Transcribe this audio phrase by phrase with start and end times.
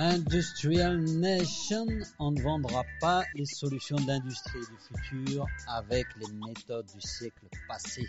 [0.00, 1.88] Industrial Nation,
[2.20, 8.06] on ne vendra pas les solutions d'industrie du futur avec les méthodes du siècle passé.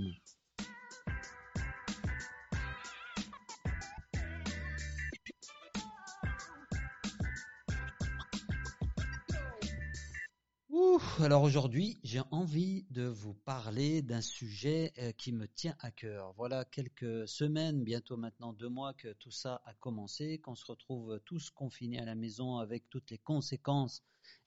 [11.22, 16.32] alors aujourd'hui, j'ai envie de vous parler d'un sujet euh, qui me tient à cœur.
[16.36, 21.20] Voilà quelques semaines, bientôt maintenant deux mois que tout ça a commencé, qu'on se retrouve
[21.24, 24.02] tous confinés à la maison avec toutes les conséquences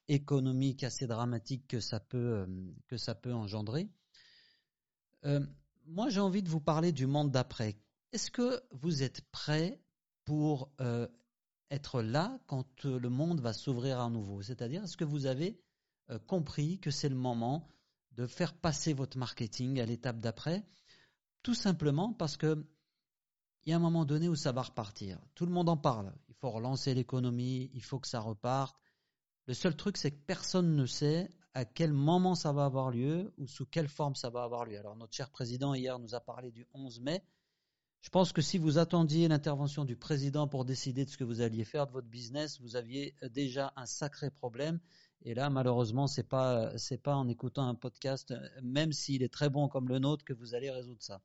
[0.07, 2.47] économiques assez dramatiques que ça peut, euh,
[2.88, 3.89] que ça peut engendrer.
[5.25, 5.45] Euh,
[5.85, 7.77] moi, j'ai envie de vous parler du monde d'après.
[8.13, 9.79] Est-ce que vous êtes prêts
[10.25, 10.71] pour
[11.71, 14.41] être là quand le monde va s'ouvrir à nouveau?
[14.41, 15.59] C'est-à-dire, est-ce que vous avez
[16.09, 17.68] euh, compris que c'est le moment
[18.12, 20.64] de faire passer votre marketing à l'étape d'après,
[21.42, 22.66] tout simplement parce que
[23.66, 25.20] il y a un moment donné où ça va repartir.
[25.36, 26.14] Tout le monde en parle.
[26.28, 28.76] Il faut relancer l'économie, il faut que ça reparte.
[29.46, 33.34] Le seul truc, c'est que personne ne sait à quel moment ça va avoir lieu
[33.38, 34.78] ou sous quelle forme ça va avoir lieu.
[34.78, 37.24] Alors notre cher président hier nous a parlé du 11 mai.
[38.02, 41.40] Je pense que si vous attendiez l'intervention du président pour décider de ce que vous
[41.40, 44.80] alliez faire de votre business, vous aviez déjà un sacré problème
[45.23, 49.50] et là, malheureusement, c'est pas c'est pas en écoutant un podcast, même s'il est très
[49.50, 51.22] bon comme le nôtre, que vous allez résoudre ça.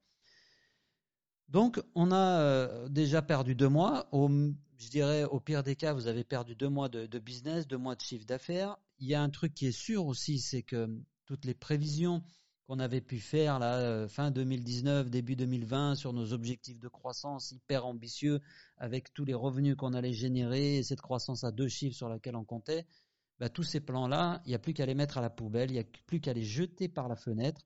[1.49, 4.09] Donc, on a euh, déjà perdu deux mois.
[4.13, 7.79] Je dirais, au pire des cas, vous avez perdu deux mois de, de business, deux
[7.79, 8.77] mois de chiffre d'affaires.
[9.01, 10.89] Il y a un truc qui est sûr aussi, c'est que
[11.27, 12.23] toutes les prévisions
[12.69, 17.51] qu'on avait pu faire là euh, fin 2019, début 2020 sur nos objectifs de croissance
[17.51, 18.41] hyper ambitieux
[18.77, 22.37] avec tous les revenus qu'on allait générer et cette croissance à deux chiffres sur laquelle
[22.37, 22.87] on comptait,
[23.39, 25.75] bah, tous ces plans-là, il n'y a plus qu'à les mettre à la poubelle, il
[25.75, 27.63] n'y a plus qu'à les jeter par la fenêtre.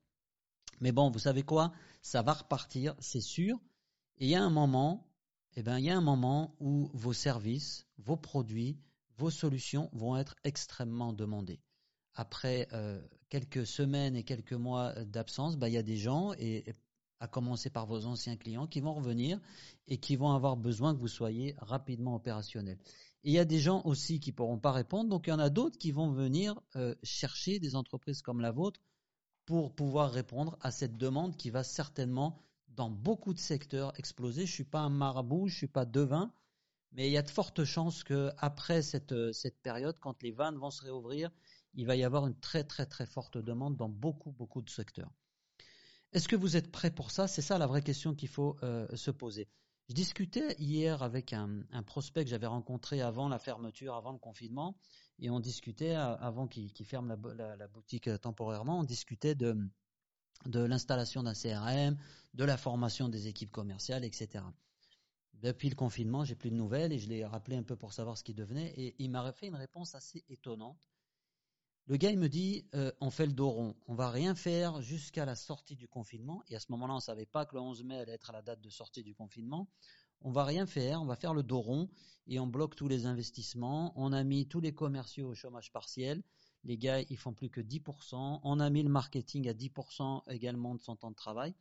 [0.80, 1.72] Mais bon, vous savez quoi?
[2.02, 3.58] Ça va repartir, c'est sûr.
[4.18, 5.08] Et il y a un moment,
[5.56, 8.78] eh ben, il y a un moment où vos services, vos produits,
[9.16, 11.60] vos solutions vont être extrêmement demandés.
[12.14, 13.00] Après euh,
[13.30, 16.64] quelques semaines et quelques mois d'absence, bah, il y a des gens, et
[17.20, 19.40] à commencer par vos anciens clients, qui vont revenir
[19.86, 22.78] et qui vont avoir besoin que vous soyez rapidement opérationnel
[23.24, 25.50] il y a des gens aussi qui pourront pas répondre, donc il y en a
[25.50, 28.80] d'autres qui vont venir euh, chercher des entreprises comme la vôtre
[29.44, 34.46] pour pouvoir répondre à cette demande qui va certainement dans beaucoup de secteurs exploser.
[34.46, 36.32] Je suis pas un marabout, je suis pas devin,
[36.92, 40.56] mais il y a de fortes chances que après cette, euh, période, quand les vannes
[40.56, 41.30] vont se réouvrir,
[41.74, 45.12] il va y avoir une très très très forte demande dans beaucoup beaucoup de secteurs.
[46.12, 47.26] Est-ce que vous êtes prêt pour ça?
[47.28, 49.48] C'est ça la vraie question qu'il faut euh, se poser.
[49.88, 54.76] Je discutais hier avec un, prospect que j'avais rencontré avant la fermeture, avant le confinement,
[55.18, 59.56] et on discutait, avant qu'il ferme la, boutique euh, temporairement, on discutait de,
[60.46, 61.96] de l'installation d'un CRM,
[62.34, 64.44] de la formation des équipes commerciales, etc.
[65.34, 68.16] Depuis le confinement, j'ai plus de nouvelles et je l'ai rappelé un peu pour savoir
[68.16, 70.88] ce qu'il devenait, et il m'a fait une réponse assez étonnante.
[71.86, 73.74] Le gars, il me dit, euh, on fait le dos rond.
[73.88, 76.42] On va rien faire jusqu'à la sortie du confinement.
[76.48, 78.60] Et à ce moment-là, on savait pas que le 11 mai allait être la date
[78.60, 79.68] de sortie du confinement.
[80.20, 81.02] On va rien faire.
[81.02, 81.90] On va faire le dos rond
[82.28, 83.92] et on bloque tous les investissements.
[83.96, 86.22] On a mis tous les commerciaux au chômage partiel.
[86.62, 88.40] Les gars, ils font plus que 10%.
[88.44, 91.52] On a mis le marketing à 10% également de son temps de travail.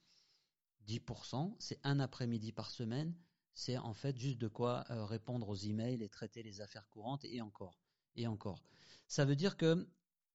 [0.88, 3.16] 10%, c'est un après-midi par semaine.
[3.56, 7.26] C'est en fait juste de quoi euh, répondre aux emails et traiter les affaires courantes
[7.26, 7.80] et encore.
[8.16, 8.64] Et encore.
[9.08, 9.88] Ça veut dire que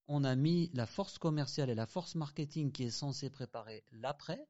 [0.08, 4.46] on a mis la force commerciale et la force marketing qui est censée préparer l'après,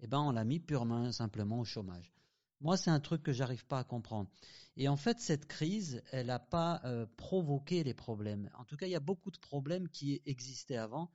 [0.00, 2.12] eh ben on l'a mis purement simplement au chômage.
[2.60, 4.28] Moi, c'est un truc que j'arrive pas à comprendre.
[4.76, 8.50] Et en fait, cette crise, elle n'a pas euh, provoqué les problèmes.
[8.58, 11.12] En tout cas, il y a beaucoup de problèmes qui existaient avant,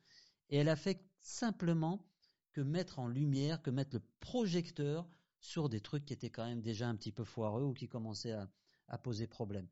[0.50, 2.06] et elle a fait simplement
[2.54, 5.08] que mettre en lumière, que mettre le projecteur
[5.40, 8.36] sur des trucs qui étaient quand même déjà un petit peu foireux ou qui commençaient
[8.88, 9.68] à poser problème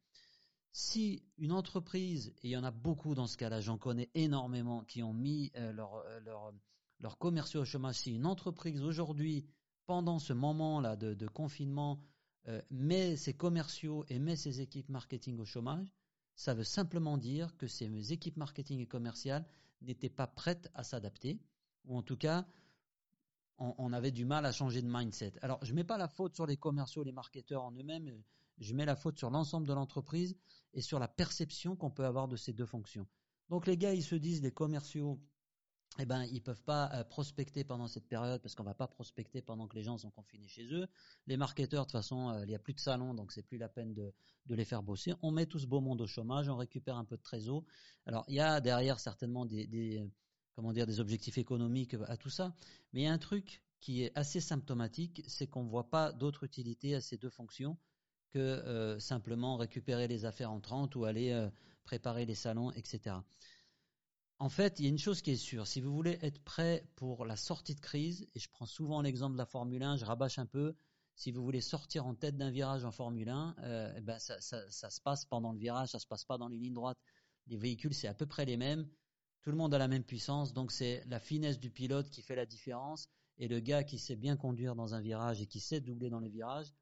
[0.71, 4.83] si une entreprise, et il y en a beaucoup dans ce cas-là, j'en connais énormément,
[4.83, 6.53] qui ont mis euh, euh,
[6.99, 9.45] leurs commerciaux au chômage, si une entreprise aujourd'hui,
[9.85, 11.99] pendant ce moment-là de, confinement,
[12.47, 15.87] euh, met ses commerciaux et met ses équipes marketing au chômage,
[16.35, 19.45] ça veut simplement dire que ces équipes marketing et commerciales
[19.81, 21.39] n'étaient pas prêtes à s'adapter,
[21.85, 22.45] ou en tout cas,
[23.57, 25.33] on, avait du mal à changer de mindset.
[25.43, 28.23] Alors, je ne mets pas la faute sur les commerciaux, les marketeurs en eux-mêmes,
[28.61, 30.35] je mets la faute sur l'ensemble de l'entreprise
[30.73, 33.07] et sur la perception qu'on peut avoir de ces deux fonctions.
[33.49, 35.19] Donc, les gars, ils se disent, les commerciaux,
[35.99, 39.41] eh ben, ils peuvent pas euh, prospecter pendant cette période parce qu'on va pas prospecter
[39.41, 40.87] pendant que les gens sont confinés chez eux.
[41.27, 43.57] Les marketeurs, de toute façon, euh, il n'y a plus de salon, donc c'est plus
[43.57, 44.13] la peine de,
[44.47, 45.13] les faire bosser.
[45.21, 47.63] On met tout ce beau monde au chômage, on récupère un peu de trésor.
[48.05, 50.01] Alors, il y a derrière certainement des, des,
[50.55, 52.55] comment dire, des objectifs économiques à tout ça,
[52.93, 56.13] mais il y a un truc qui est assez symptomatique, c'est qu'on ne voit pas
[56.13, 57.77] d'autre utilité à ces deux fonctions
[58.31, 61.49] que euh, simplement récupérer les affaires entrantes ou aller
[61.83, 63.15] préparer les salons, etc.
[64.41, 66.83] En fait, il y a une chose qui est sûre, si vous voulez être prêt
[66.95, 70.05] pour la sortie de crise, et je prends souvent l'exemple de la Formule 1, je
[70.05, 70.73] rabâche un peu,
[71.13, 74.41] si vous voulez sortir en tête d'un virage en Formule 1, euh, eh ben ça,
[74.41, 76.97] se passe pendant le virage, ça se passe pas dans les lignes droites.
[77.45, 78.87] Les véhicules, c'est à peu près les mêmes,
[79.43, 82.35] tout le monde a la même puissance, donc c'est la finesse du pilote qui fait
[82.35, 85.81] la différence, et le gars qui sait bien conduire dans un virage et qui sait
[85.81, 86.73] doubler dans les virages,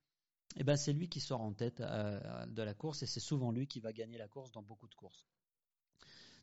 [0.57, 3.51] eh ben c'est lui qui sort en tête euh, de la course, et c'est souvent
[3.51, 5.27] lui qui va gagner la course dans beaucoup de courses.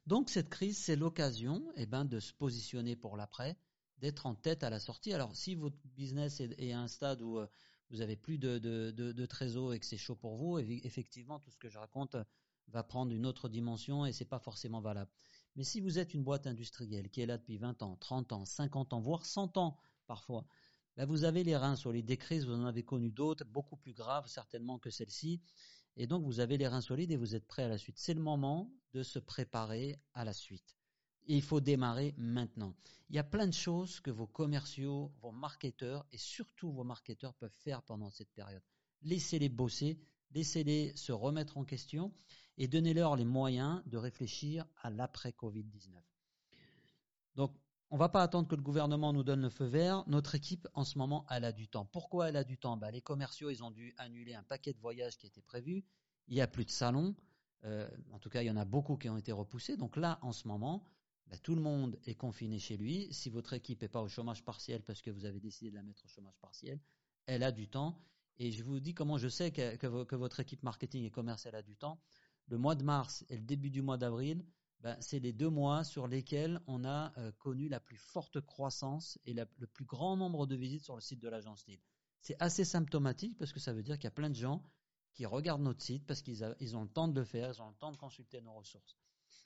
[0.07, 3.57] Donc cette crise, c'est l'occasion eh ben, de se positionner pour l'après,
[3.99, 5.13] d'être en tête à la sortie.
[5.13, 7.47] Alors si votre business est, à un stade où euh,
[7.91, 11.59] vous avez plus de, de, trésor et que c'est chaud pour vous, effectivement, tout ce
[11.59, 12.25] que je raconte euh,
[12.69, 15.11] va prendre une autre dimension et c'est pas forcément valable.
[15.57, 18.45] Mais si vous êtes une boîte industrielle qui est là depuis 20 ans, 30 ans,
[18.45, 19.77] 50 ans, voire 100 ans
[20.07, 20.47] parfois,
[20.97, 23.93] ben, vous avez les reins sur les crises, vous en avez connu d'autres, beaucoup plus
[23.93, 25.41] graves certainement que celle-ci,
[25.97, 27.99] et donc vous avez les reins solides et vous êtes prêt à la suite.
[27.99, 30.77] C'est le moment de se préparer à la suite.
[31.27, 32.75] Et il faut démarrer maintenant.
[33.09, 37.35] Il y a plein de choses que vos commerciaux, vos marketeurs et surtout vos marketeurs
[37.35, 38.63] peuvent faire pendant cette période.
[39.03, 39.99] Laissez-les bosser,
[40.33, 42.13] laissez-les se remettre en question
[42.59, 46.01] et donnez-leur les moyens de réfléchir à l'après-Covid-19.
[47.35, 47.55] Donc,
[47.91, 50.03] on va pas attendre que le gouvernement nous donne le feu vert.
[50.09, 51.85] Notre équipe, en ce moment, elle a du temps.
[51.85, 52.77] Pourquoi elle a du temps?
[52.77, 55.85] Bah, Les commerciaux, ils ont dû annuler un paquet de voyages qui étaient prévus.
[56.27, 57.15] Il n'y a plus de salons.
[57.65, 59.77] Euh, en tout cas, il y en a beaucoup qui ont été repoussés.
[59.77, 60.85] Donc là, en ce moment,
[61.29, 63.13] bah, tout le monde est confiné chez lui.
[63.13, 65.83] Si votre équipe n'est pas au chômage partiel parce que vous avez décidé de la
[65.83, 66.81] mettre au chômage partiel,
[67.27, 68.01] elle a du temps.
[68.39, 71.55] Et je vous dis comment je sais que, que votre équipe marketing et commerce, elle
[71.55, 72.01] a du temps.
[72.49, 74.45] Le mois de mars et le début du mois d'avril,
[74.81, 79.19] ben, c'est les deux mois sur lesquels on a euh, connu la plus forte croissance
[79.25, 81.65] et le plus grand nombre de visites sur le site de l'agence.
[82.21, 84.63] C'est assez symptomatique parce que ça veut dire qu'il y a plein de gens
[85.15, 87.75] qui regardent notre site parce qu'ils ont le temps de le faire, ils ont le
[87.77, 88.97] temps de consulter nos ressources.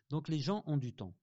[0.09, 1.15] Donc les gens ont du temps.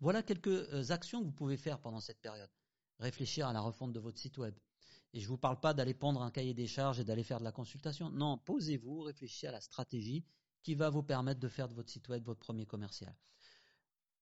[0.00, 2.50] Voilà quelques euh, actions que vous pouvez faire pendant cette période.
[2.98, 4.54] Réfléchir à la refonte de votre site web.
[5.12, 7.38] Et je ne vous parle pas d'aller prendre un cahier des charges et d'aller faire
[7.38, 8.10] de la consultation.
[8.10, 10.24] Non, posez-vous, réfléchissez à la stratégie
[10.66, 13.14] qui va vous permettre de faire de votre site web votre premier commercial.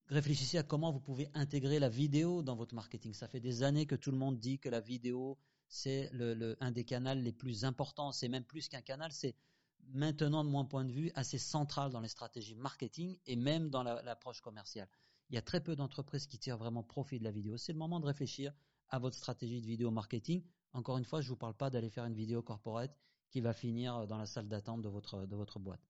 [0.08, 3.14] Réfléchissez à comment vous pouvez intégrer la vidéo dans votre marketing.
[3.14, 5.38] Ça fait des années que tout le monde dit que la vidéo,
[5.69, 6.11] c'est
[6.61, 8.12] un des canaux les plus importants.
[8.12, 9.35] C'est même plus qu'un canal, c'est
[9.94, 13.82] maintenant, de mon point de vue, assez central dans les stratégies marketing et même dans
[13.82, 14.91] l'approche commerciale.
[15.31, 17.56] Il y a très peu d'entreprises qui tirent vraiment profit de la vidéo.
[17.56, 18.53] C'est le moment de réfléchir
[18.91, 20.44] à votre stratégie de vidéo marketing.
[20.74, 22.94] Encore une fois, je ne vous parle pas d'aller faire une vidéo corporate
[23.31, 25.81] qui va finir dans la salle d'attente de votre boîte.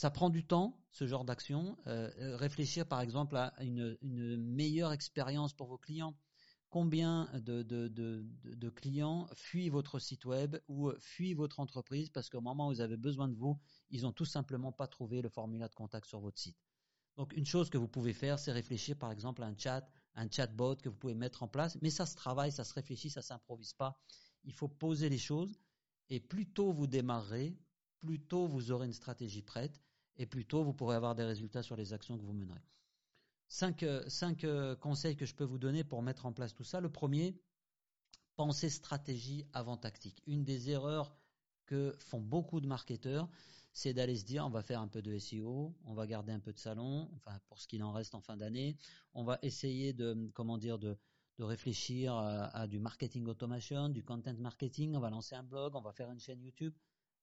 [0.00, 1.76] Ça prend du temps, ce genre d'action.
[1.86, 3.98] Euh, euh, réfléchir par exemple à une,
[4.38, 6.16] meilleure expérience pour vos clients.
[6.70, 12.70] Combien de, clients fuient votre site web ou fuient votre entreprise parce qu'au moment où
[12.70, 13.58] vous avez besoin de vous,
[13.90, 16.56] ils n'ont tout simplement pas trouvé le formulaire de contact sur votre site.
[17.18, 20.30] Donc une chose que vous pouvez faire, c'est réfléchir par exemple à un chat, un
[20.30, 21.76] chatbot que vous pouvez mettre en place.
[21.82, 24.00] Mais ça se travaille, ça se réfléchit, ça s'improvise pas.
[24.44, 25.60] Il faut poser les choses.
[26.08, 27.54] Et plus tôt vous démarrerez,
[27.98, 29.78] plus tôt vous aurez une stratégie prête
[30.20, 32.62] et plus tôt vous pourrez avoir des résultats sur les actions que vous mènerez.
[33.48, 36.80] Cinq, cinq euh, conseils que je peux vous donner pour mettre en place tout ça.
[36.80, 37.40] Le premier,
[38.36, 40.22] pensez stratégie avant tactique.
[40.26, 41.16] Une des erreurs
[41.64, 43.28] que font beaucoup de marketeurs,
[43.72, 46.38] c'est d'aller se dire on va faire un peu de SEO, on va garder un
[46.38, 48.76] peu de salon, enfin pour ce qu'il en reste en fin d'année,
[49.14, 50.98] on va essayer de comment de
[51.38, 55.80] réfléchir à, à, du marketing automation, du content marketing, on va lancer un blog, on
[55.80, 56.74] va faire une chaîne YouTube.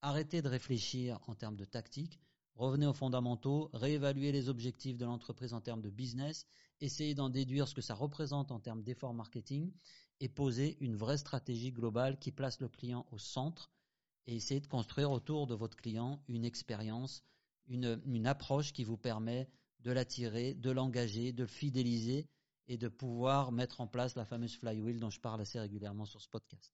[0.01, 2.19] Arrêtez de réfléchir en termes de tactique,
[2.57, 6.45] revenez aux fondamentaux, réévaluez les objectifs de l'entreprise en termes de business,
[6.81, 9.71] essayez d'en déduire ce que ça représente en termes d'effort marketing
[10.19, 13.71] et posez une vraie stratégie globale qui place le client au centre
[14.25, 17.23] et essayez de construire autour de votre client une expérience,
[17.67, 19.47] une, une approche qui vous permet
[19.81, 22.27] de l'attirer, de l'engager, de le fidéliser
[22.67, 26.21] et de pouvoir mettre en place la fameuse flywheel dont je parle assez régulièrement sur
[26.21, 26.73] ce podcast.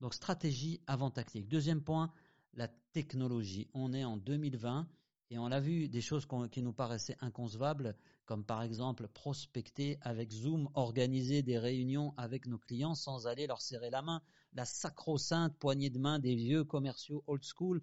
[0.00, 1.48] Donc stratégie avant tactique.
[1.48, 2.12] Deuxième point,
[2.54, 3.68] la technologie.
[3.72, 4.88] On est en 2020
[5.32, 7.96] et on a vu des choses qui nous paraissaient inconcevables,
[8.26, 13.62] comme par exemple prospecter avec Zoom, organiser des réunions avec nos clients sans aller leur
[13.62, 14.20] serrer la main,
[14.52, 17.82] la sacro-sainte poignée de main des vieux commerciaux old school.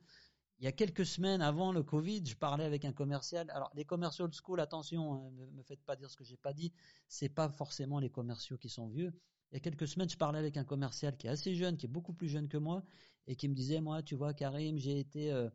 [0.60, 3.50] Il y a quelques semaines avant le Covid, je parlais avec un commercial.
[3.50, 6.38] Alors les commerciaux old school, attention, ne hein, me faites pas dire ce que j'ai
[6.38, 6.72] pas dit.
[7.08, 9.12] C'est pas forcément les commerciaux qui sont vieux.
[9.52, 11.88] Il y a quelques semaines, je parlais avec un commercial qui est assez jeune, qui
[11.88, 12.84] est beaucoup plus jeune que moi,
[13.26, 15.50] et qui me disait, moi, tu vois, Karim, j'ai été euh,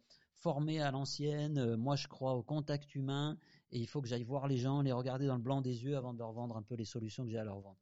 [0.44, 3.38] formé à l'ancienne, euh, moi je crois au contact humain,
[3.72, 5.96] et il faut que j'aille voir les gens, les regarder dans le blanc des yeux
[5.96, 7.80] avant de leur vendre un peu les solutions que j'ai à leur vendre.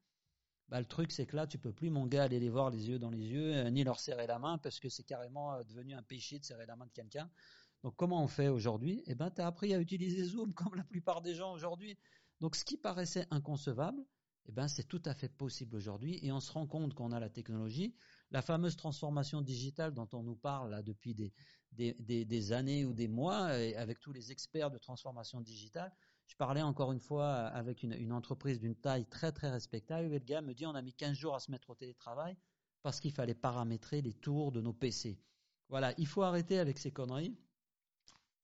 [0.68, 2.88] Bah, le truc, c'est que là, tu peux plus, mon gars, aller les voir les
[2.88, 5.92] yeux dans les yeux, euh, ni leur serrer la main, parce que c'est carrément devenu
[5.94, 7.28] un péché de serrer la main de quelqu'un.
[7.82, 9.02] Donc, comment on fait aujourd'hui?
[9.08, 11.98] Eh ben, tu as appris à utiliser Zoom comme la plupart des gens aujourd'hui.
[12.40, 14.00] Donc, ce qui paraissait inconcevable,
[14.46, 17.18] eh ben, c'est tout à fait possible aujourd'hui et on se rend compte qu'on a
[17.18, 17.96] la technologie.
[18.32, 21.32] La fameuse transformation digitale dont on nous parle là depuis des,
[21.74, 23.44] des, années ou des mois
[23.76, 25.92] avec tous les experts de transformation digitale.
[26.26, 30.18] Je parlais encore une fois avec une, entreprise d'une taille très très respectable et le
[30.18, 32.34] gars me dit on a mis 15 jours à se mettre au télétravail
[32.80, 35.20] parce qu'il fallait paramétrer les tours de nos PC.
[35.68, 37.36] Voilà, il faut arrêter avec ces conneries.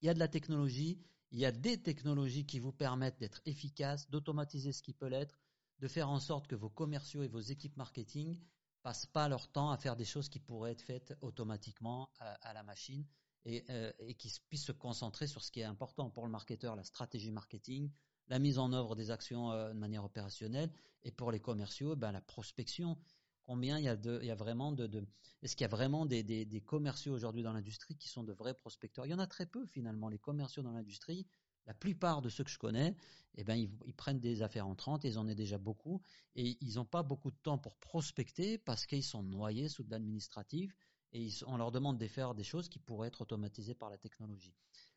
[0.03, 3.41] Il y a de la technologie, il y a des technologies qui vous permettent d'être
[3.47, 5.41] efficaces, d'automatiser ce qui peut l'être,
[5.79, 8.39] de faire en sorte que vos commerciaux et vos équipes marketing
[8.83, 12.63] passent pas leur temps à faire des choses qui pourraient être faites automatiquement à, la
[12.63, 13.05] machine
[13.45, 16.77] et, euh, et qu'ils puissent se concentrer sur ce qui est important pour le marketeur,
[16.77, 17.91] la stratégie marketing,
[18.29, 22.13] la mise en œuvre des actions euh, de manière opérationnelle et pour les commerciaux, ben,
[22.13, 22.99] la prospection.
[23.45, 25.07] Combien il y a, de, il y a vraiment de, de
[25.43, 28.33] est-ce qu'il y a vraiment des, des, des commerciaux aujourd'hui dans l'industrie qui sont de
[28.33, 29.07] vrais prospecteurs?
[29.07, 30.09] Il y en a très peu finalement.
[30.09, 31.27] Les commerciaux dans l'industrie,
[31.69, 32.97] la plupart de ceux que je connais,
[33.35, 36.01] eh ben, ils, prennent des affaires entrantes, ils en ont déjà beaucoup,
[36.35, 39.91] et ils n'ont pas beaucoup de temps pour prospecter parce qu'ils sont noyés sous de
[39.91, 40.75] l'administratif,
[41.13, 44.55] et on leur demande de faire des choses qui pourraient être automatisées par la technologie.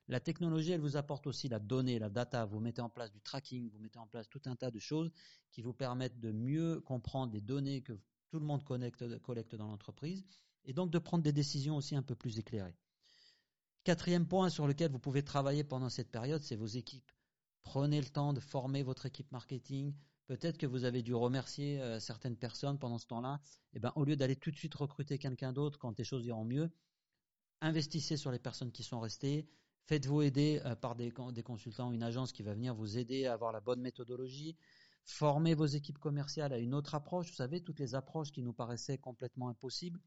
[0.07, 2.45] La technologie, elle vous apporte aussi la donnée, la data.
[2.45, 5.11] Vous mettez en place du tracking, vous mettez en place tout un tas de choses
[5.51, 7.93] qui vous permettent de mieux comprendre les données que
[8.29, 10.25] tout le monde collecte dans l'entreprise,
[10.63, 12.77] et donc de prendre des décisions aussi un peu plus éclairées.
[13.83, 17.11] Quatrième point sur lequel vous pouvez travailler pendant cette période, c'est vos équipes.
[17.63, 19.95] Prenez le temps de former votre équipe marketing.
[20.27, 23.41] Peut-être que vous avez dû remercier euh, certaines personnes pendant ce temps-là.
[23.73, 26.27] Et eh ben, au lieu d'aller tout de suite recruter quelqu'un d'autre quand les choses
[26.27, 26.69] iront mieux,
[27.61, 29.47] investissez sur les personnes qui sont restées.
[29.87, 33.33] Faites-vous aider euh, par des, des consultants, une agence qui va venir vous aider à
[33.33, 34.55] avoir la bonne méthodologie.
[35.05, 37.29] Formez vos équipes commerciales à une autre approche.
[37.29, 39.99] Vous savez, toutes les approches qui nous paraissaient complètement impossibles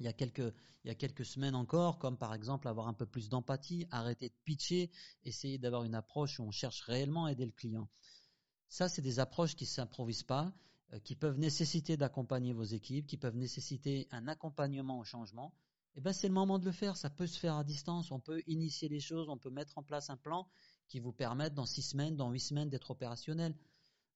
[0.00, 0.52] il y, a quelques,
[0.84, 4.28] il y a quelques semaines encore, comme par exemple avoir un peu plus d'empathie, arrêter
[4.28, 4.90] de pitcher,
[5.24, 7.88] essayer d'avoir une approche où on cherche réellement à aider le client.
[8.68, 10.52] Ça, c'est des approches qui ne s'improvisent pas,
[10.92, 15.54] euh, qui peuvent nécessiter d'accompagner vos équipes, qui peuvent nécessiter un accompagnement au changement.
[15.94, 16.96] Et eh ben, c'est le moment de le faire.
[16.96, 18.10] Ça peut se faire à distance.
[18.10, 19.30] On peut initier les choses.
[19.30, 20.46] On peut mettre en place un plan
[20.88, 23.54] qui vous permette dans six semaines, dans huit semaines d'être opérationnel.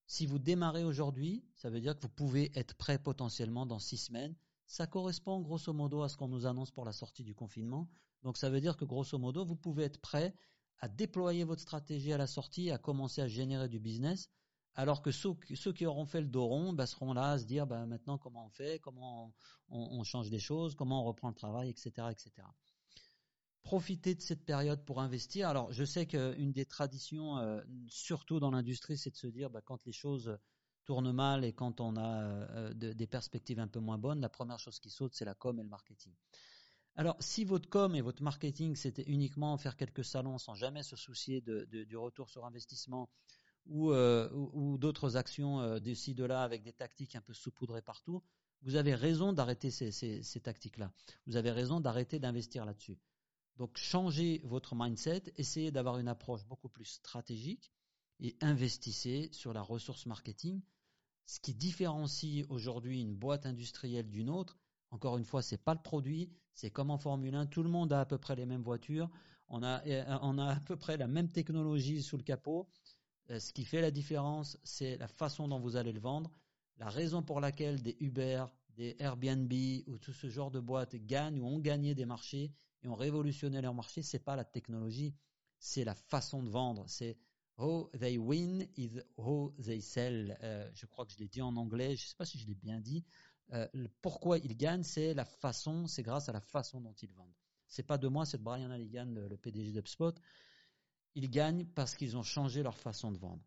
[0.07, 3.97] Si vous démarrez aujourd'hui, ça veut dire que vous pouvez être prêt potentiellement dans six
[3.97, 4.35] semaines
[4.71, 7.91] ça correspond grosso modo à ce qu'on nous annonce pour la sortie du confinement.
[8.23, 10.33] Donc ça veut dire que grosso modo, vous pouvez être prêt
[10.79, 14.31] à déployer votre stratégie à la sortie, à commencer à générer du business,
[14.77, 17.67] alors que ceux, qui auront fait le dos rond bah, seront là à se dire
[17.67, 19.35] bah, maintenant comment on fait, comment
[19.71, 22.07] on, change des choses, comment on reprend le travail, etc.
[22.09, 22.31] etc.
[23.65, 25.49] Profitez de cette période pour investir.
[25.49, 29.63] Alors je sais qu'une des traditions, euh, surtout dans l'industrie, c'est de se dire bah,
[29.63, 30.39] quand les choses
[30.85, 34.59] tourne mal et quand on a euh, des perspectives un peu moins bonnes, la première
[34.59, 36.15] chose qui saute, c'est la com et le marketing.
[36.97, 40.97] Alors, si votre com et votre marketing, c'était uniquement faire quelques salons sans jamais se
[40.97, 43.09] soucier du retour sur investissement
[43.67, 44.29] ou, euh,
[44.79, 48.23] d'autres actions euh, d'ici de là avec des tactiques un peu saupoudrées partout,
[48.63, 50.93] vous avez raison d'arrêter ces, ces tactiques-là.
[51.27, 52.99] Vous avez raison d'arrêter d'investir là-dessus.
[53.57, 57.73] Donc, changez votre mindset, essayez d'avoir une approche beaucoup plus stratégique
[58.21, 60.61] et investissez sur la ressource marketing.
[61.27, 64.59] Ce qui différencie aujourd'hui une boîte industrielle d'une autre,
[64.91, 67.93] encore une fois, c'est pas le produit, c'est comme en Formule 1, tout le monde
[67.93, 69.09] a à peu près les mêmes voitures,
[69.49, 72.69] on a, euh, on a à peu près la même technologie sous le capot.
[73.31, 76.31] Euh, ce qui fait la différence, c'est la façon dont vous allez le vendre.
[76.79, 78.45] La raison pour laquelle des Uber,
[78.77, 79.53] des Airbnb
[79.87, 83.61] ou tout ce genre de boîtes gagnent ou ont gagné des marchés et ont révolutionné
[83.61, 85.15] leur marché, c'est pas la technologie,
[85.59, 87.19] c'est la façon de vendre, c'est
[87.61, 90.39] How they win is how they sell.
[90.43, 92.47] Euh, je crois que je l'ai dit en anglais, je ne sais pas si je
[92.47, 93.05] l'ai bien dit.
[93.53, 93.67] Euh,
[94.01, 97.35] pourquoi ils gagnent, c'est la façon, c'est grâce à la façon dont ils vendent.
[97.67, 100.15] C'est pas de moi, c'est de Brian Halligan, le, PDG d'UpSpot.
[101.15, 103.43] Ils gagnent parce qu'ils ont changé leur façon de vendre.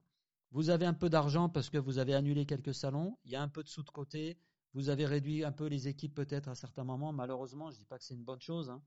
[0.52, 3.42] Vous avez un peu d'argent parce que vous avez annulé quelques salons, il y a
[3.42, 4.38] un peu de sous de côté,
[4.74, 7.14] Vous avez réduit un peu les équipes peut-être à certains moments.
[7.14, 8.70] Malheureusement, je ne dis pas que c'est une bonne chose.
[8.70, 8.82] Hein.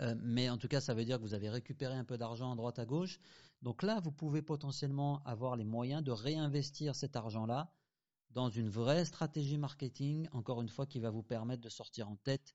[0.00, 2.52] Euh, mais en tout cas, ça veut dire que vous avez récupéré un peu d'argent
[2.52, 3.18] à droite à gauche.
[3.62, 7.72] Donc là, vous pouvez potentiellement avoir les moyens de réinvestir cet argent-là
[8.30, 12.16] dans une vraie stratégie marketing, encore une fois, qui va vous permettre de sortir en
[12.16, 12.54] tête.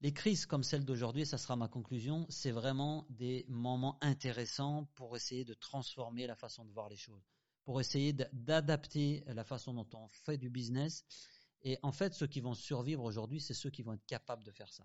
[0.00, 5.16] Les crises comme celle d'aujourd'hui, ça sera ma conclusion, c'est vraiment des moments intéressants pour
[5.16, 7.22] essayer de transformer la façon de voir les choses,
[7.64, 11.04] pour essayer d'adapter la façon dont on fait du business.
[11.62, 14.50] Et en fait, ceux qui vont survivre aujourd'hui, c'est ceux qui vont être capables de
[14.50, 14.84] faire ça.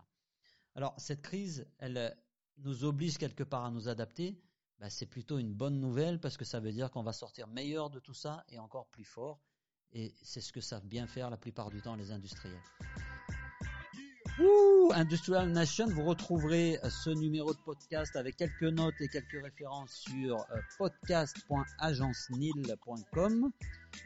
[0.79, 2.15] Alors, cette crise, elle
[2.59, 4.39] nous oblige quelque part à nous adapter.
[4.79, 7.89] Ben, c'est plutôt une bonne nouvelle parce que ça veut dire qu'on va sortir meilleur
[7.89, 9.41] de tout ça et encore plus fort.
[9.91, 12.61] Et c'est ce que savent bien faire la plupart du temps les industriels.
[14.93, 20.37] Industrial Nation, vous retrouverez ce numéro de podcast avec quelques notes et quelques références sur
[20.37, 23.51] euh, podcast.agencenil.com.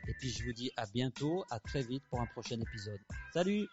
[0.07, 3.01] Et puis je vous dis à bientôt, à très vite pour un prochain épisode.
[3.31, 3.67] Salut